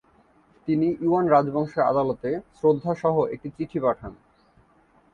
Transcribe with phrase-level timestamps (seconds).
[0.67, 4.13] তিনি ইউয়ান রাজবংশের আদালতে শ্রদ্ধা সহ একটি চিঠি পাঠান।